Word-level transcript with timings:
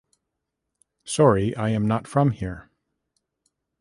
Sorry.i 1.05 1.69
am 1.69 1.87
not 1.87 2.07
from 2.07 2.31
here. 2.31 2.71